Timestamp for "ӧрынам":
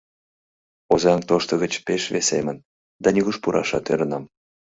3.93-4.23